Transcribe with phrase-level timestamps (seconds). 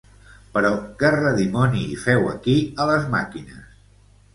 [0.55, 0.71] Però
[1.03, 3.75] què redimoni hi feu, aquí a les màquines?